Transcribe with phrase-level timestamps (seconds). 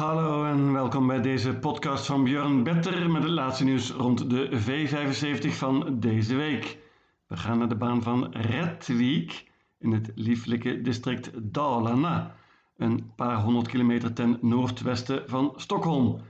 [0.00, 4.48] Hallo en welkom bij deze podcast van Björn Better met het laatste nieuws rond de
[4.50, 6.78] V75 van deze week.
[7.26, 12.34] We gaan naar de baan van Rättvik in het lieflijke district Dalarna,
[12.76, 16.20] een paar honderd kilometer ten noordwesten van Stockholm.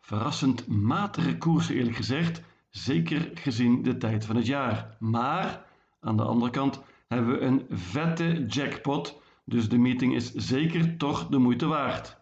[0.00, 4.96] Verrassend matige koersen eerlijk gezegd, zeker gezien de tijd van het jaar.
[4.98, 5.64] Maar
[6.00, 11.26] aan de andere kant hebben we een vette jackpot, dus de meeting is zeker toch
[11.26, 12.17] de moeite waard.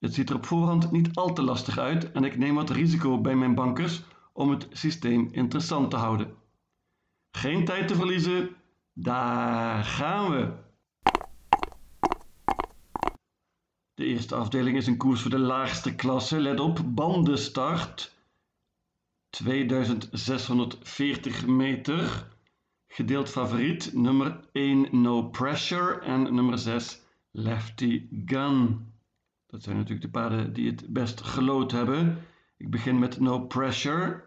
[0.00, 3.20] Het ziet er op voorhand niet al te lastig uit en ik neem wat risico
[3.20, 6.34] bij mijn bankers om het systeem interessant te houden.
[7.30, 8.50] Geen tijd te verliezen,
[8.92, 10.52] daar gaan we!
[13.94, 16.40] De eerste afdeling is een koers voor de laagste klasse.
[16.40, 18.14] Let op, bandenstart.
[19.30, 22.28] 2640 meter.
[22.86, 28.89] Gedeeld favoriet nummer 1 No Pressure en nummer 6 Lefty Gun.
[29.50, 32.24] Dat zijn natuurlijk de paarden die het best gelood hebben.
[32.56, 34.24] Ik begin met No Pressure.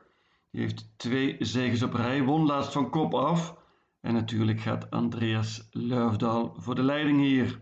[0.52, 3.57] Die heeft twee zegens op rij, won laatst van kop af.
[4.01, 7.61] En natuurlijk gaat Andreas Luifdaal voor de leiding hier.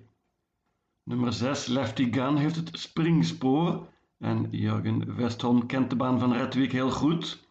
[1.04, 3.88] Nummer 6, Lefty Gun, heeft het springspoor.
[4.18, 7.48] En Jurgen Westholm kent de baan van Redwijk heel goed.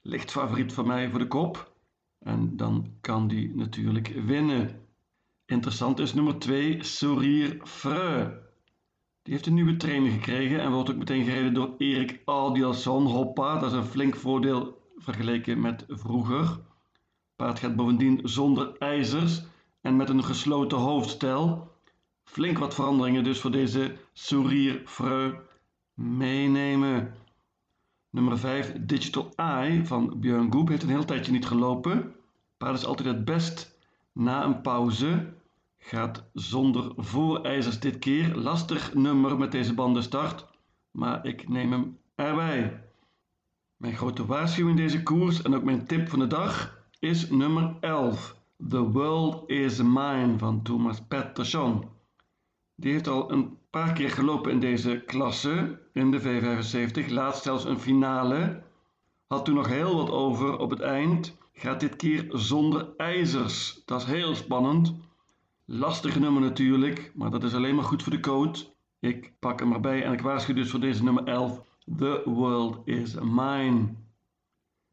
[0.00, 1.74] Licht favoriet van mij voor de kop.
[2.18, 4.86] En dan kan die natuurlijk winnen.
[5.46, 8.41] Interessant is nummer 2, Sourier Freu.
[9.22, 13.06] Die heeft een nieuwe trainer gekregen en wordt ook meteen gereden door Erik Adielson.
[13.06, 16.60] Hoppa, dat is een flink voordeel vergeleken met vroeger.
[17.36, 19.42] Paard gaat bovendien zonder ijzers
[19.80, 21.70] en met een gesloten hoofdstel.
[22.24, 25.34] Flink wat veranderingen dus voor deze Sourier Freu
[25.94, 27.14] meenemen.
[28.10, 32.14] Nummer 5, Digital Eye van Björn Goep heeft een heel tijdje niet gelopen.
[32.56, 33.78] Paard is altijd het best
[34.12, 35.32] na een pauze.
[35.84, 38.36] Gaat zonder voorijzers dit keer.
[38.36, 40.46] Lastig nummer met deze bandenstart,
[40.90, 42.84] maar ik neem hem erbij.
[43.76, 47.76] Mijn grote waarschuwing in deze koers en ook mijn tip van de dag is nummer
[47.80, 48.36] 11.
[48.68, 51.88] The World is Mine van Thomas Pettersson.
[52.74, 57.64] Die heeft al een paar keer gelopen in deze klasse, in de V75, laatst zelfs
[57.64, 58.62] een finale.
[59.26, 61.36] Had toen nog heel wat over op het eind.
[61.52, 63.82] Gaat dit keer zonder ijzers.
[63.84, 64.94] Dat is heel spannend.
[65.74, 68.58] Lastige nummer natuurlijk, maar dat is alleen maar goed voor de code.
[69.00, 71.62] Ik pak hem erbij en ik waarschuw dus voor deze nummer 11.
[71.96, 73.94] The world is mine.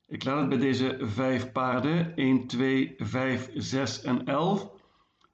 [0.08, 2.16] Ik laat het bij deze vijf paarden.
[2.16, 4.72] 1, 2, 5, 6 en 11.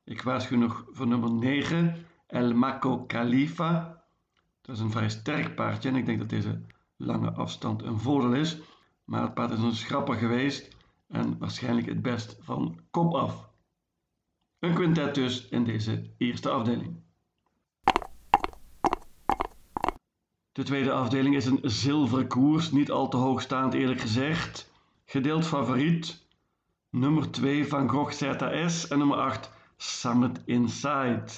[0.03, 2.05] Ik waarschuw nog voor nummer 9.
[2.27, 4.03] El Mako Khalifa.
[4.61, 6.61] Dat is een vrij sterk paardje en ik denk dat deze
[6.97, 8.57] lange afstand een voordeel is.
[9.03, 10.75] Maar het paard is een schrapper geweest
[11.07, 13.53] en waarschijnlijk het best van kop af.
[14.59, 17.03] Een quintet dus in deze eerste afdeling.
[20.51, 24.71] De tweede afdeling is een zilveren koers, niet al te hoogstaand eerlijk gezegd.
[25.05, 26.27] Gedeeld favoriet,
[26.89, 31.31] nummer 2 Van Gogh ZS en nummer 8 Summit Inside.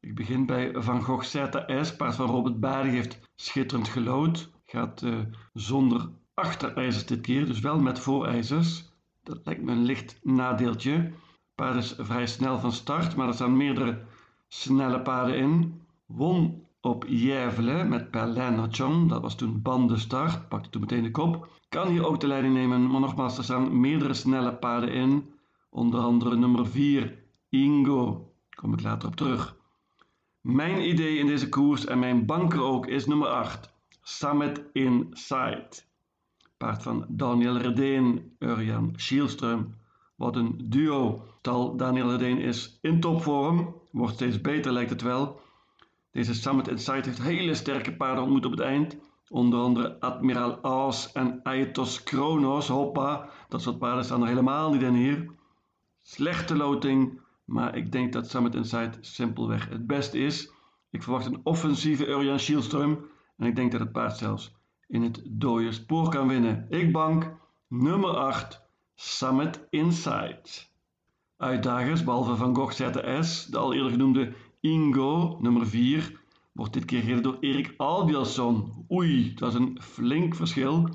[0.00, 4.50] Ik begin bij Van Gogh ZS, paard van Robert Barry heeft schitterend gelood.
[4.66, 5.18] Gaat uh,
[5.52, 8.92] zonder achterijzers dit keer, dus wel met voorijzers.
[9.22, 11.12] Dat lijkt me een licht nadeeltje
[11.60, 14.02] paard is vrij snel van start, maar er staan meerdere
[14.48, 15.80] snelle paarden in.
[16.06, 21.48] Won op Jervelen met Perlenachon, dat was toen bandenstart, pakte toen meteen de kop.
[21.68, 25.30] Kan hier ook de leiding nemen, maar nogmaals, er staan meerdere snelle paarden in.
[25.70, 28.32] Onder andere nummer 4, Ingo.
[28.50, 29.56] Kom ik later op terug.
[30.40, 33.72] Mijn idee in deze koers en mijn banker ook is nummer 8,
[34.02, 35.68] Summit Inside.
[36.56, 39.79] Paard van Daniel Redeen, Urjan Schielström.
[40.20, 41.22] Wat een duo.
[41.40, 43.74] Tal Daniel Hedeen is in topvorm.
[43.90, 45.40] Wordt steeds beter lijkt het wel.
[46.10, 48.96] Deze Summit Insight heeft hele sterke paarden ontmoet op het eind.
[49.28, 52.68] Onder andere Admiral Aas en Aetos Kronos.
[52.68, 55.30] Hoppa, dat soort paarden staan er helemaal niet in hier.
[56.02, 60.52] Slechte loting, maar ik denk dat Summit Insight simpelweg het beste is.
[60.90, 63.04] Ik verwacht een offensieve Urjan Schielström.
[63.36, 64.52] En ik denk dat het paard zelfs
[64.86, 66.66] in het dode spoor kan winnen.
[66.68, 67.32] Ik bank
[67.68, 68.68] nummer 8.
[69.02, 70.72] Summit Insight.
[71.36, 76.20] Uitdagers, behalve Van Gogh ZS, de al eerder genoemde Ingo, nummer 4,
[76.52, 78.86] wordt dit keer gereden door Erik Albielson.
[78.90, 80.88] Oei, dat is een flink verschil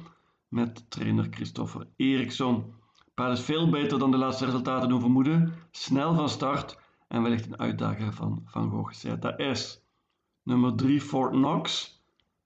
[0.47, 2.73] met trainer Christopher Eriksson.
[3.13, 7.45] Paard is veel beter dan de laatste resultaten doen vermoeden, snel van start en wellicht
[7.45, 9.81] een uitdager van Van Gogh ZS.
[10.43, 11.97] Nummer 3, Fort Knox,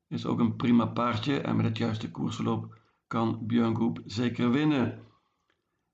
[0.07, 2.77] is ook een prima paardje en met het juiste koersverloop
[3.07, 5.07] kan Björn Groep zeker winnen.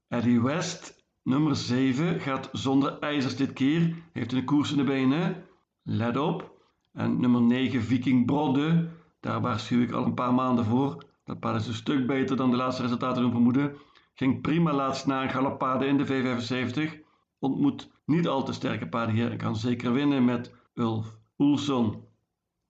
[0.08, 3.96] Eddie West, nummer 7, gaat zonder ijzers dit keer.
[4.12, 5.46] Heeft een koers in de benen.
[5.84, 6.54] Let op.
[6.94, 11.06] En nummer 9 Viking Brodde, daar waarschuw ik al een paar maanden voor.
[11.24, 13.78] Dat paard is een stuk beter dan de laatste resultaten doen vermoeden.
[14.14, 17.04] Ging prima laatst na een in de V75.
[17.40, 22.04] Ontmoet niet al te sterke paarden hier en kan zeker winnen met Ulf Oelson.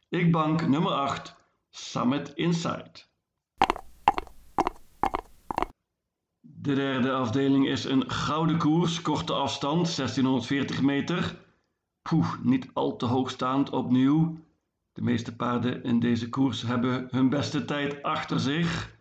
[0.09, 1.35] Ik bank nummer 8
[1.69, 2.91] Summit Inside.
[6.65, 11.37] De derde afdeling is een gouden koers, korte afstand, 1640 meter.
[12.01, 14.37] Poeh, niet al te hoogstaand opnieuw.
[14.93, 18.97] De meeste paarden in deze koers hebben hun beste tijd achter zich.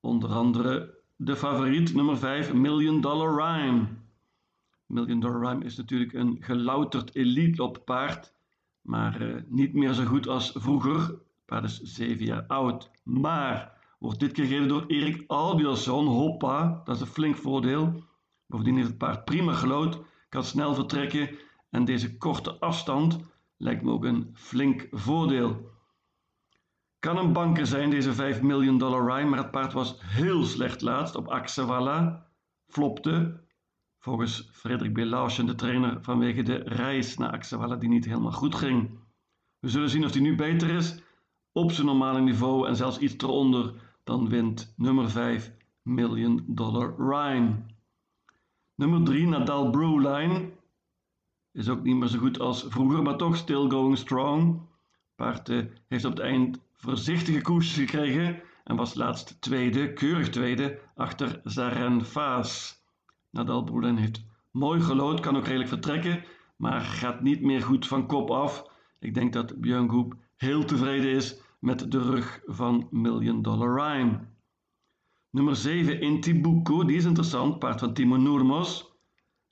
[0.00, 3.86] Onder andere de favoriet nummer 5, Million Dollar Rhyme.
[4.86, 8.32] Million Dollar Rhyme is natuurlijk een gelouterd elite paard,
[8.80, 11.00] maar uh, niet meer zo goed als vroeger.
[11.00, 13.73] Het paard is 7 jaar oud, maar
[14.04, 16.06] wordt dit keer gereden door Erik Albielson.
[16.06, 18.02] Hoppa, dat is een flink voordeel.
[18.46, 21.30] Bovendien heeft het paard prima gelood, kan snel vertrekken
[21.70, 23.18] en deze korte afstand
[23.56, 25.70] lijkt me ook een flink voordeel.
[26.98, 30.80] Kan een banker zijn, deze 5 miljoen dollar rhyme, maar het paard was heel slecht
[30.80, 32.26] laatst op Axewalla,
[32.66, 33.42] flopte.
[33.98, 34.98] Volgens Frederik B.
[34.98, 38.98] Lauschen, de trainer, vanwege de reis naar Axewalla die niet helemaal goed ging.
[39.58, 41.02] We zullen zien of hij nu beter is,
[41.52, 45.52] op zijn normale niveau en zelfs iets eronder, dan wint nummer 5
[45.82, 47.56] miljoen dollar rhyme.
[48.74, 50.50] Nummer 3 Nadal Brewline
[51.52, 54.60] is ook niet meer zo goed als vroeger, maar toch still going strong.
[55.14, 55.48] Paard
[55.88, 62.04] heeft op het eind voorzichtige koersjes gekregen en was laatst tweede, keurig tweede, achter Zaren
[62.04, 62.82] Faas.
[63.30, 66.24] Nadal Broeden heeft mooi gelood, kan ook redelijk vertrekken,
[66.56, 68.70] maar gaat niet meer goed van kop af.
[68.98, 74.18] Ik denk dat Björn heel tevreden is met de rug van Million Dollar Rhyme.
[75.30, 78.92] Nummer 7 Intibuco, die is interessant, paard van Timo Noormos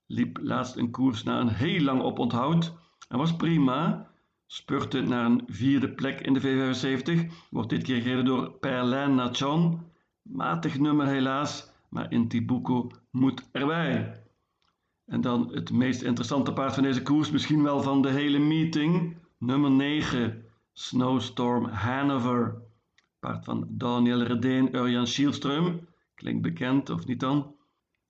[0.07, 2.73] liep laatst een koers na een heel lang oponthoud
[3.09, 4.11] en was prima.
[4.47, 7.33] Spurte naar een vierde plek in de V75.
[7.51, 9.81] Wordt dit keer gereden door Perlin Nachon.
[10.23, 14.23] Matig nummer helaas, maar Intibuco moet erbij.
[15.07, 19.17] En dan het meest interessante paard van deze koers, misschien wel van de hele meeting.
[19.39, 20.42] Nummer 9,
[20.73, 22.63] Snowstorm Hanover.
[23.21, 25.89] Paard van Daniel Redeen, Urjan Schielström.
[26.15, 27.55] Klinkt bekend, of niet dan?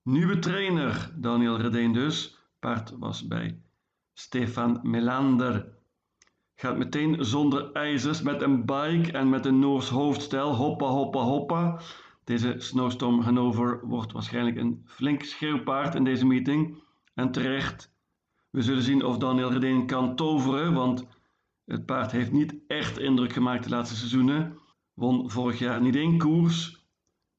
[0.03, 2.37] Nieuwe trainer, Daniel Redeen dus.
[2.59, 3.61] Paard was bij
[4.13, 5.67] Stefan Melander.
[6.55, 10.55] Gaat meteen zonder ijzers met een bike en met een Noors hoofdstijl.
[10.55, 11.79] Hoppa, hoppa, hoppa.
[12.23, 16.83] Deze Snowstorm Hanover wordt waarschijnlijk een flink schreeuwpaard in deze meeting.
[17.13, 17.91] En terecht.
[18.49, 21.07] We zullen zien of Daniel Redeen kan toveren, want
[21.65, 24.57] het paard heeft niet echt indruk gemaakt de laatste seizoenen.
[24.93, 26.83] Won vorig jaar niet één koers,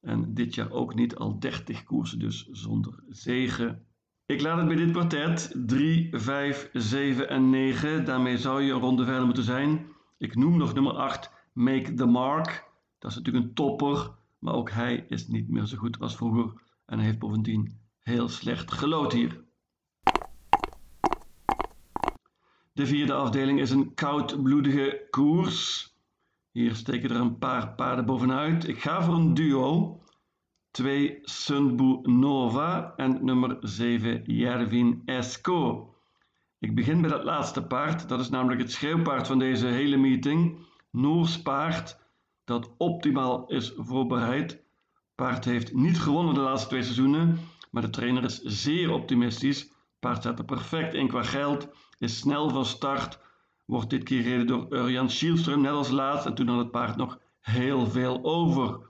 [0.04, 3.86] en dit jaar ook niet al 30 koersen, dus zonder zegen.
[4.26, 8.04] Ik laat het bij dit kwartet 3, 5, 7 en 9.
[8.04, 9.86] Daarmee zou je een ronde verder moeten zijn.
[10.18, 12.70] Ik noem nog nummer 8, Make the Mark.
[12.98, 16.62] Dat is natuurlijk een topper, maar ook hij is niet meer zo goed als vroeger.
[16.86, 19.43] En hij heeft bovendien heel slecht gelood hier.
[22.74, 25.92] De vierde afdeling is een koudbloedige koers.
[26.50, 28.68] Hier steken er een paar paarden bovenuit.
[28.68, 30.00] Ik ga voor een duo.
[30.70, 35.88] 2 Sunbu Nova en nummer 7 Jervin Esco.
[36.58, 38.08] Ik begin bij dat laatste paard.
[38.08, 40.58] Dat is namelijk het schreeuwpaard van deze hele meeting.
[40.90, 41.98] Noors paard
[42.44, 44.62] dat optimaal is voorbereid.
[45.14, 47.38] Paard heeft niet gewonnen de laatste twee seizoenen,
[47.70, 49.72] maar de trainer is zeer optimistisch.
[49.98, 51.68] Paard staat er perfect in qua geld,
[52.04, 53.18] is snel van start,
[53.64, 56.26] wordt dit keer gereden door Urjan Schielström, net als laatst.
[56.26, 58.80] En toen had het paard nog heel veel over.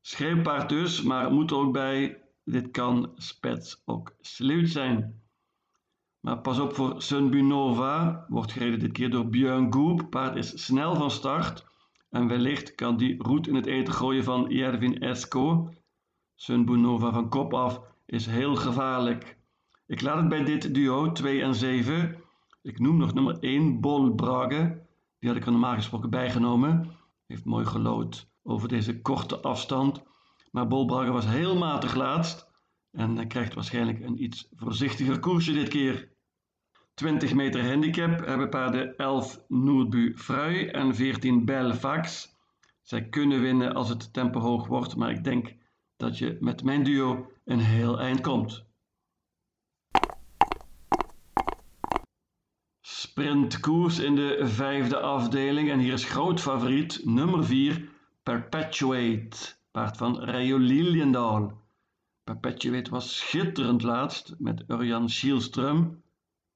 [0.00, 5.22] Schreeuwpaard dus, maar moet er ook bij, dit kan spets ook sluit zijn.
[6.20, 10.10] Maar pas op voor Sunbunova, wordt gereden dit keer door Björn Goop.
[10.10, 11.66] Paard is snel van start
[12.10, 15.74] en wellicht kan die roet in het eten gooien van Jervin Esco.
[16.34, 19.38] Sunbunova van kop af is heel gevaarlijk.
[19.86, 22.19] Ik laat het bij dit duo 2 en 7.
[22.62, 24.86] Ik noem nog nummer 1, Bol Brage.
[25.18, 26.90] Die had ik er normaal gesproken bijgenomen.
[27.26, 30.02] Heeft mooi gelood over deze korte afstand.
[30.50, 32.50] Maar Bol Brage was heel matig laatst.
[32.90, 36.12] En hij krijgt waarschijnlijk een iets voorzichtiger koersje dit keer.
[36.94, 42.36] 20 meter handicap hebben paarden 11 Noordbu Frui en 14 Belfax.
[42.82, 45.54] Zij kunnen winnen als het tempo hoog wordt, maar ik denk
[45.96, 48.69] dat je met mijn duo een heel eind komt.
[53.20, 57.88] Sprintkoers in de vijfde afdeling en hier is groot favoriet nummer 4
[58.22, 61.60] Perpetuate, paard van Rayo Liliendaal.
[62.24, 66.02] Perpetuate was schitterend laatst met Urjan Schielström.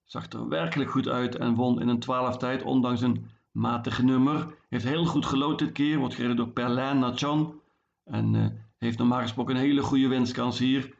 [0.04, 4.54] Zag er werkelijk goed uit en won in een 12 tijd, ondanks een matig nummer.
[4.68, 7.60] Heeft heel goed gelood dit keer, wordt gereden door Perlin Nachon.
[8.04, 8.46] En uh,
[8.78, 10.94] heeft normaal gesproken een hele goede winstkans hier.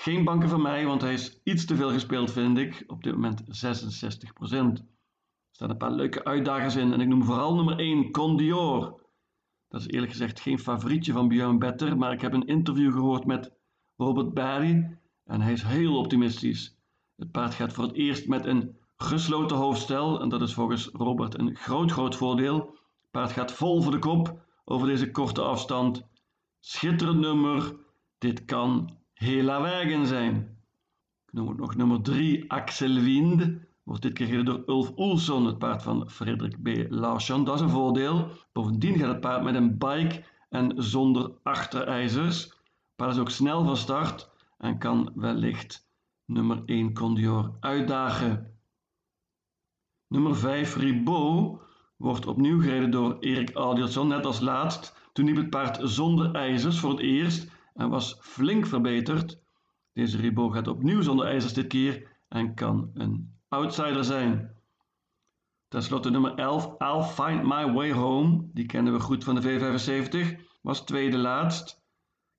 [0.00, 2.84] Geen banken van mij, want hij is iets te veel gespeeld, vind ik.
[2.86, 3.46] Op dit moment 66%.
[4.40, 4.84] Er
[5.50, 6.92] staan een paar leuke uitdagers in.
[6.92, 9.00] En ik noem vooral nummer 1, Condior.
[9.68, 11.96] Dat is eerlijk gezegd geen favorietje van Björn Better.
[11.96, 13.52] Maar ik heb een interview gehoord met
[13.96, 14.98] Robert Barry.
[15.24, 16.78] En hij is heel optimistisch.
[17.16, 20.20] Het paard gaat voor het eerst met een gesloten hoofdstel.
[20.20, 22.58] En dat is volgens Robert een groot, groot voordeel.
[22.58, 26.08] Het paard gaat vol voor de kop over deze korte afstand.
[26.60, 27.76] Schitterend nummer.
[28.18, 30.58] Dit kan Hela Wegen zijn.
[31.30, 33.50] Nog nummer 3, Axel Wind.
[33.82, 36.86] Wordt dit keer door Ulf Oelson, het paard van Frederik B.
[36.88, 37.44] Larsson.
[37.44, 38.30] Dat is een voordeel.
[38.52, 42.42] Bovendien gaat het paard met een bike en zonder achterijzers.
[42.42, 42.52] Het
[42.96, 45.88] paard is ook snel van start en kan wellicht
[46.24, 48.54] nummer 1 Condior uitdagen.
[50.08, 51.60] Nummer 5 Ribot
[51.96, 54.96] wordt opnieuw gereden door Erik Audielson, net als laatst.
[55.12, 59.38] Toen liep het paard zonder ijzers voor het eerst en was flink verbeterd.
[59.92, 64.56] Deze Ribot gaat opnieuw zonder ijzers dit keer en kan een outsider zijn.
[65.68, 68.48] Ten slotte nummer 11, I'll Find My Way Home.
[68.52, 70.40] Die kennen we goed van de V75.
[70.62, 71.82] Was tweede laatst.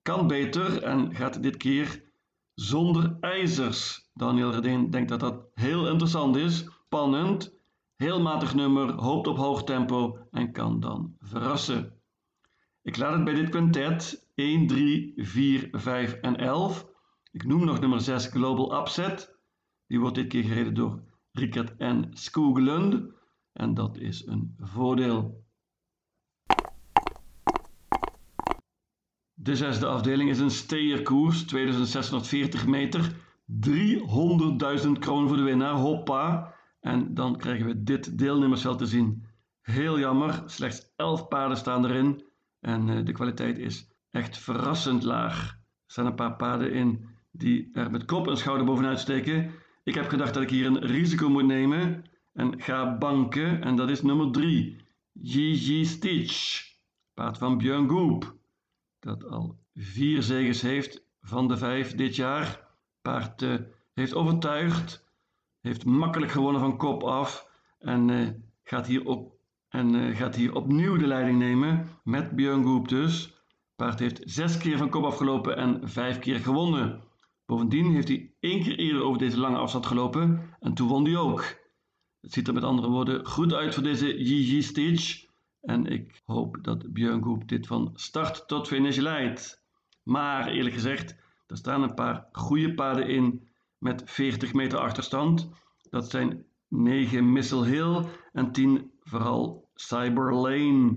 [0.02, 2.02] Kan beter en gaat dit keer
[2.54, 4.10] zonder ijzers.
[4.14, 6.66] Daniel Redeen denkt dat dat heel interessant is.
[6.84, 7.58] Spannend.
[7.96, 11.92] Heel matig nummer, hoopt op hoog tempo en kan dan verrassen.
[12.82, 16.86] Ik laat het bij dit quintet 1, 3, 4, 5 en 11.
[17.32, 19.38] Ik noem nog nummer 6 Global Upset.
[19.86, 23.12] Die wordt dit keer gereden door Rickert en Skoglund.
[23.52, 25.44] En dat is een voordeel.
[29.34, 33.14] De zesde afdeling is een steerkoers, 2640 meter.
[33.46, 36.54] 300.000 kroon voor de winnaar, hoppa.
[36.80, 39.24] En dan krijgen we dit deelnemersveld te zien.
[39.60, 42.24] Heel jammer, slechts 11 paarden staan erin.
[42.60, 45.48] En uh, de kwaliteit is echt verrassend laag.
[45.48, 49.52] Er staan een paar paarden in die er met kop en schouder bovenuit steken.
[49.84, 53.62] Ik heb gedacht dat ik hier een risico moet nemen en ga banken.
[53.62, 54.76] En dat is nummer 3.
[55.22, 56.68] Gigi Stitch.
[57.14, 58.36] Paard van Björn Goop.
[58.98, 62.68] Dat al vier zegens heeft van de vijf dit jaar.
[63.02, 63.54] Paard uh,
[63.94, 65.08] heeft overtuigd.
[65.60, 67.48] Heeft makkelijk gewonnen van kop af.
[67.78, 68.28] En, uh,
[68.62, 69.34] gaat, hier op,
[69.68, 71.88] en uh, gaat hier opnieuw de leiding nemen.
[72.04, 73.39] Met Björn Goop dus.
[73.80, 77.02] Paard heeft zes keer van kop afgelopen en vijf keer gewonnen.
[77.46, 81.16] Bovendien heeft hij één keer eerder over deze lange afstand gelopen en toen won hij
[81.16, 81.44] ook.
[82.20, 85.28] Het ziet er met andere woorden goed uit voor deze GG Stage.
[85.60, 89.64] En ik hoop dat Björn Goep dit van start tot finish leidt.
[90.02, 95.50] Maar eerlijk gezegd, er staan een paar goede paarden in met 40 meter achterstand.
[95.90, 100.96] Dat zijn 9 Missile Hill en 10 vooral Cyber Lane.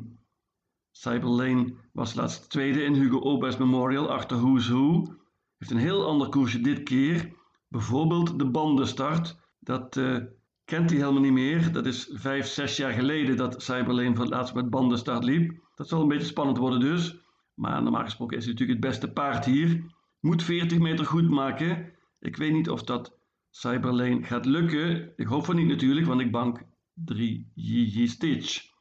[0.95, 5.15] Cyber Lane was laatst tweede in Hugo Obers Memorial achter Who's Who.
[5.57, 7.33] Heeft een heel ander koersje dit keer.
[7.67, 9.38] Bijvoorbeeld de bandenstart.
[9.59, 10.17] Dat uh,
[10.65, 11.71] kent hij helemaal niet meer.
[11.71, 15.59] Dat is vijf, zes jaar geleden dat Cyberlane voor het laatst met bandenstart liep.
[15.75, 17.17] Dat zal een beetje spannend worden dus.
[17.53, 19.83] Maar normaal gesproken is hij natuurlijk het beste paard hier.
[20.19, 21.93] Moet 40 meter goed maken.
[22.19, 23.17] Ik weet niet of dat
[23.50, 25.13] Cyberlane gaat lukken.
[25.15, 28.73] Ik hoop van niet natuurlijk, want ik bank 3 Gigi Stitch.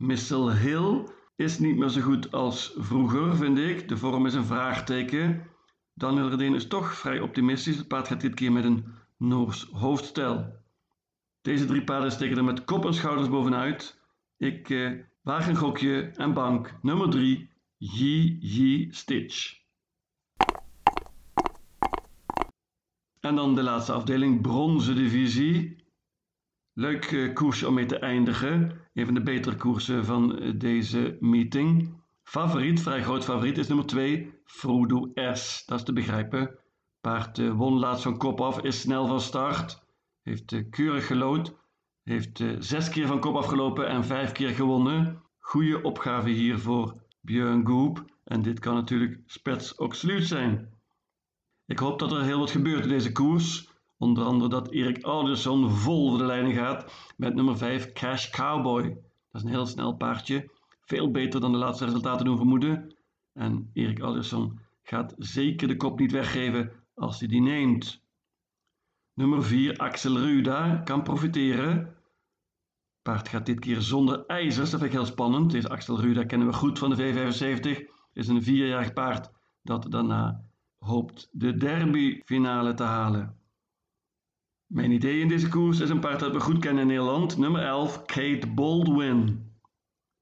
[0.00, 3.88] Missile Hill is niet meer zo goed als vroeger, vind ik.
[3.88, 5.46] De vorm is een vraagteken.
[5.94, 7.76] Daniel Redeen is toch vrij optimistisch.
[7.76, 8.84] Het paard gaat dit keer met een
[9.16, 10.52] Noors hoofdstel.
[11.40, 14.00] Deze drie paarden steken er met kop en schouders bovenuit.
[14.36, 14.92] Ik eh,
[15.22, 19.58] een gokje en bank nummer 3, Yi Yi Stitch.
[23.20, 25.79] En dan de laatste afdeling, bronzen divisie.
[26.80, 28.80] Leuk uh, koersje om mee te eindigen.
[28.94, 31.94] Een van de betere koersen van uh, deze meeting.
[32.22, 35.64] Favoriet, vrij groot favoriet, is nummer 2, Frodo S.
[35.66, 36.58] Dat is te begrijpen.
[37.00, 39.84] Paard uh, won laatst van kop af, is snel van start.
[40.22, 41.56] Heeft keurig gelood.
[42.02, 45.22] Heeft zes keer van kop afgelopen en vijf keer gewonnen.
[45.38, 48.04] Goede opgave hier voor Björn Goop.
[48.24, 50.68] En dit kan natuurlijk spets sluit zijn.
[51.66, 53.69] Ik hoop dat er heel wat gebeurt in deze koers.
[54.00, 58.82] Onder andere dat Erik Alderson vol voor de leiding gaat met nummer 5 Cash Cowboy.
[58.82, 60.50] Dat is een heel snel paardje.
[60.80, 62.96] Veel beter dan de laatste resultaten doen vermoeden.
[63.32, 68.02] En Erik Alderson gaat zeker de kop niet weggeven als hij die neemt.
[69.14, 71.94] Nummer 4 Axel Ruda kan profiteren.
[73.02, 75.50] Paard gaat dit keer zonder ijzers, dat vind ik heel spannend.
[75.50, 77.90] Deze Axel Ruda kennen we goed van de V75.
[78.12, 79.30] Is een vierjarig paard
[79.62, 80.44] dat daarna
[80.78, 83.39] hoopt de derby finale te halen.
[84.70, 87.62] Mijn idee in deze koers is een paard dat we goed kennen in Nederland, nummer
[87.62, 89.50] 11, Kate Baldwin.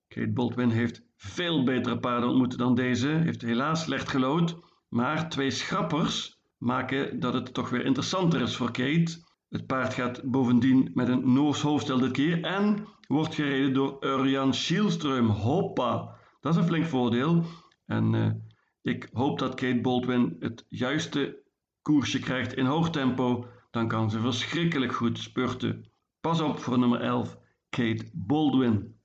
[0.06, 4.56] Kate Baldwin heeft veel betere paarden ontmoet dan deze, heeft helaas slecht gelood,
[4.88, 9.22] maar twee schrappers maken dat het toch weer interessanter is voor Kate.
[9.48, 14.54] Het paard gaat bovendien met een Noors hoofdstel dit keer en wordt gereden door Urjan
[14.54, 15.26] Schielström.
[15.26, 16.16] Hoppa!
[16.40, 17.44] Dat is een flink voordeel.
[17.86, 18.30] En uh,
[18.82, 21.42] ik hoop dat Kate Baldwin het juiste
[21.82, 23.46] koersje krijgt in hoog tempo.
[23.70, 25.90] Dan kan ze verschrikkelijk goed spurten.
[26.20, 29.00] Pas op voor nummer 11, Kate Baldwin.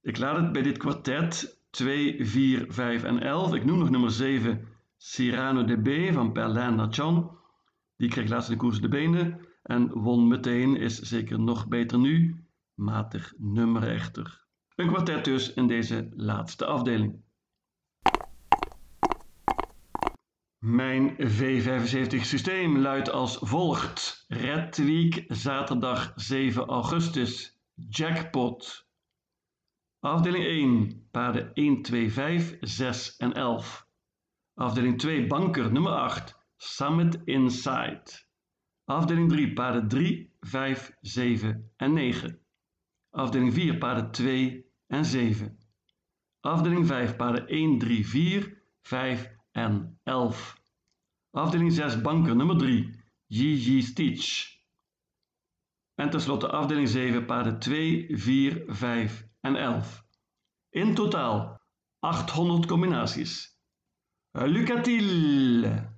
[0.00, 3.54] Ik laat het bij dit kwartet 2, 4, 5 en 11.
[3.54, 7.38] Ik noem nog nummer 7, Cyrano de B van Perlin Nachan.
[7.96, 12.44] Die kreeg laatst de koers de benen en won meteen, is zeker nog beter nu.
[12.74, 14.44] Matig nummer echter.
[14.74, 17.24] Een kwartet dus in deze laatste afdeling.
[20.58, 24.24] Mijn V75 systeem luidt als volgt.
[24.28, 27.60] Red Week, zaterdag 7 augustus.
[27.74, 28.86] Jackpot.
[30.00, 33.86] Afdeling 1, paarden 1, 2, 5, 6 en 11.
[34.54, 38.02] Afdeling 2, banker nummer 8, Summit Inside.
[38.84, 42.40] Afdeling 3, paarden 3, 5, 7 en 9.
[43.10, 45.58] Afdeling 4, paarden 2 en 7.
[46.40, 50.56] Afdeling 5, paarden 1, 3, 4, 5 en 11.
[51.30, 52.90] Afdeling 6, banker nummer 3,
[53.28, 54.60] Gigi Stitch.
[55.94, 60.04] En tenslotte afdeling 7, paarden 2, 4, 5 en 11.
[60.70, 61.60] In totaal
[62.00, 63.60] 800 combinaties.
[64.30, 65.95] Lucatil!